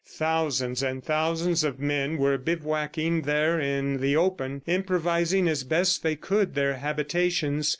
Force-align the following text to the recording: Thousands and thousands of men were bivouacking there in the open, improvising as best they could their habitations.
Thousands 0.03 0.81
and 0.81 1.03
thousands 1.03 1.63
of 1.63 1.79
men 1.79 2.17
were 2.17 2.39
bivouacking 2.39 3.21
there 3.23 3.59
in 3.59 3.97
the 3.97 4.15
open, 4.15 4.63
improvising 4.65 5.47
as 5.47 5.63
best 5.63 6.01
they 6.01 6.15
could 6.15 6.55
their 6.55 6.77
habitations. 6.77 7.69